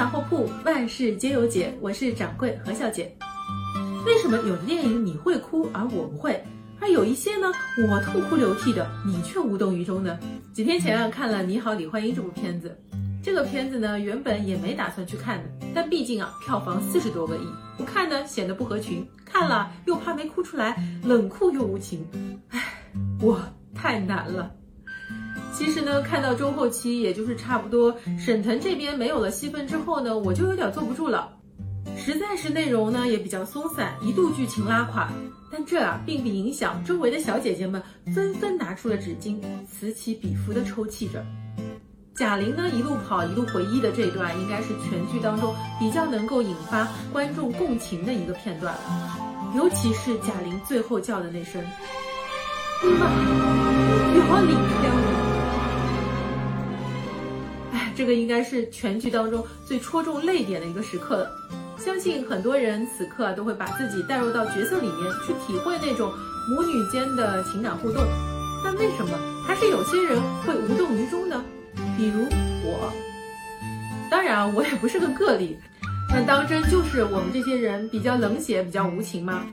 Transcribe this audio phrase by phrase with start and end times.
[0.00, 1.76] 杂货铺，万事皆有解。
[1.78, 3.14] 我是掌柜何小姐。
[4.06, 6.42] 为什么有的电影你会哭，而我不会？
[6.80, 7.52] 而有一些呢，
[7.86, 10.18] 我痛哭流涕的，你却无动于衷呢？
[10.54, 12.74] 几天前啊，看了《你好，李焕英》这部片子。
[13.22, 17.46] 这个片子呢，原本也没打算去看的，但毕竟啊，票房四十多个亿，
[17.76, 22.06] 不看呢显得不合群，看了又怕没哭出来，冷酷又无情。
[22.48, 22.58] 唉，
[23.20, 23.38] 我
[23.74, 24.50] 太难了。
[25.52, 31.36] 其实呢，看到中后期，也就是差不多沈腾这边没有了戏份之后呢，我就有点坐不住了。
[31.96, 35.10] 实在是内容呢也比较松散，一度剧情拉垮。
[35.52, 37.82] 但这啊并不影响周围的小姐姐们
[38.14, 41.24] 纷纷拿出了纸巾，此起彼伏的抽泣着。
[42.14, 49.18] 贾玲呢一路跑一路回忆的这段，应该是全剧当中比较能够引发观众共情的一个片段了。
[49.56, 51.60] 尤其是贾玲最后叫的那声
[52.98, 53.06] “妈，
[54.16, 54.99] 要离开我”。
[57.96, 61.30] 这个应该是全剧当中最戳中泪点的一个时刻了，
[61.78, 66.12] 相信很多人此刻都会把自己带入到角色里面去体会那种
[66.48, 68.02] 母女间的情感互动。
[68.62, 71.42] 但为什么还是有些人会无动于衷呢？
[71.96, 72.26] 比如
[72.64, 72.92] 我，
[74.10, 75.56] 当然我也不是个个例，
[76.10, 79.46] 那当真就是我们这些人比较冷血、比较无情吗？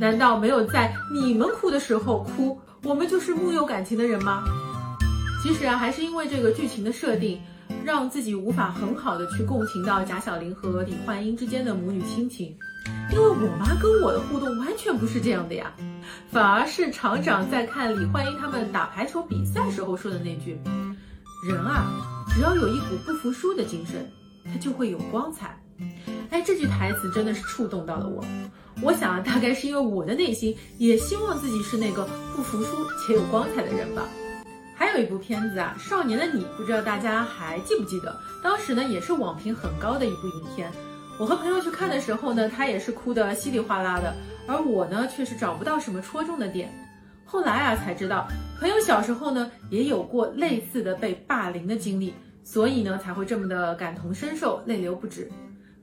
[0.00, 4.44] 难道没有在你们哭的时候哭，我们就是木有感情的人吗？
[5.42, 7.40] 其实啊，还是因为这个剧情的设定。
[7.84, 12.54] 让自己无法很好的去共情到贾小玲和李焕英之间的母女亲情，
[13.10, 15.72] 因为我妈跟我的互动完全不是这样的呀，
[16.30, 20.60] 反而是厂长在看李焕英他们打排球比赛时候说的那句
[21.48, 21.90] ：“人啊，
[22.28, 24.06] 只要有一股不服输的精神，
[24.44, 25.58] 他就会有光彩。”
[26.30, 28.22] 哎，这句台词真的是触动到了我。
[28.82, 32.06] 我想啊，大概是因为我的内心也希望自己是那个
[32.36, 34.06] 不服输且有光彩的人吧。
[34.74, 38.14] 还有一部片子啊，《少年的你》，不知道大家还记不记得？
[38.42, 40.70] 当时呢，也是网评很高的一部影片。
[41.18, 44.12] 我和朋友去看的时候呢，他也是哭得稀里哗啦的，
[44.48, 46.72] 而我呢，却是找不到什么戳中的点。
[47.24, 48.26] 后来啊，才知道
[48.58, 52.12] 朋友小时候呢，也有过类似的被霸凌的经历，
[52.42, 55.30] 所以呢，才会这么的感同身受，泪流不止。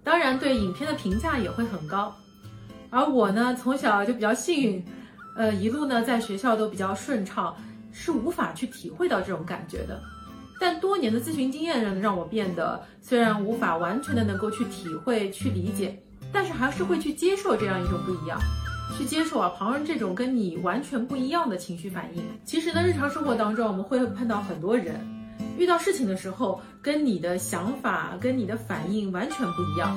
[0.04, 2.14] 当然，对影片的评价也会很高。
[2.90, 4.86] 而我呢，从小就比较幸运，
[5.38, 7.56] 呃，一路呢，在学校都比较顺畅。
[7.92, 10.02] 是无法去体会到这种感觉的，
[10.60, 16.02] 但多年的咨询经验让让我变得，虽然无法完全的能够去体会、去理解，
[16.32, 18.40] 但是还是会去接受这样一种不一样，
[18.98, 22.24] 去接受啊旁人这种跟你完全不一样的情绪反应。
[22.46, 25.00] 其实呢，日常生活当中我们会碰到很多人，
[25.58, 29.96] 遇到事情的时候，跟你的想法、跟你的反应完全不一样，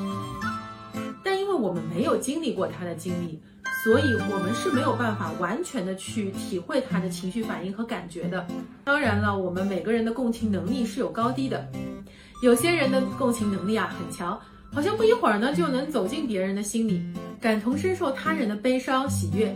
[1.24, 3.40] 但因为我们没有经历过他的经历。
[3.84, 8.46] 所以，我们是没有办法完全的去体会他的情绪反应和感觉的。
[8.84, 11.68] 当然了，我们每个人的共情能力是有高低的。
[12.44, 14.38] 有些人的共情能力啊很强，
[14.72, 17.02] 好像不一会儿呢就能走进别人的心里，
[17.40, 19.52] 感同身受他人的悲伤喜悦，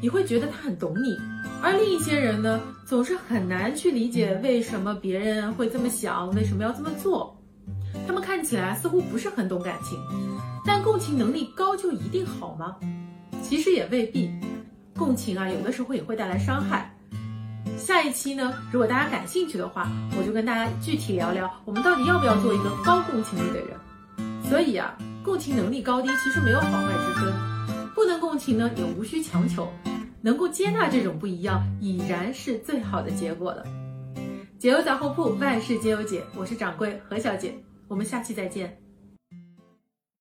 [0.00, 1.16] 你会觉得他很懂你。
[1.62, 7.36] 而另一些人呢，总是很难去理解为什么别人会这么想，为什么要这么做。
[8.06, 9.98] 他们看起来似乎不是很懂感情，
[10.64, 12.76] 但共情能力高就一定好吗？
[13.48, 14.30] 其实也未必，
[14.94, 16.94] 共情啊，有的时候也会带来伤害。
[17.78, 23.68] 下一期呢，如果大家感兴趣的话，我就跟大家具体聊聊，我们到底要不要做一个高共情力的人。
[24.50, 24.94] 所以啊，
[25.24, 27.32] 共情能力高低其实没有好坏之分，
[27.94, 29.72] 不能共情呢，也无需强求，
[30.20, 33.64] 能够接纳这种不一样，已然是最好的结果了。
[34.58, 37.54] 解忧杂货铺，万事皆有解，我是掌柜何小姐，
[37.88, 38.78] 我们下期再见。